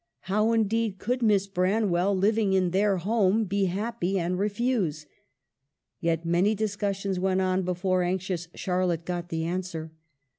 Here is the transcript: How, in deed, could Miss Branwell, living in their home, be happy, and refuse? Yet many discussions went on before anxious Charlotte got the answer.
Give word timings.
How, 0.21 0.51
in 0.51 0.63
deed, 0.67 0.97
could 0.97 1.21
Miss 1.21 1.45
Branwell, 1.45 2.17
living 2.17 2.53
in 2.53 2.71
their 2.71 2.97
home, 2.97 3.43
be 3.45 3.65
happy, 3.65 4.17
and 4.17 4.35
refuse? 4.39 5.05
Yet 5.99 6.25
many 6.25 6.55
discussions 6.55 7.19
went 7.19 7.41
on 7.41 7.61
before 7.61 8.01
anxious 8.01 8.47
Charlotte 8.55 9.05
got 9.05 9.29
the 9.29 9.43
answer. 9.45 9.91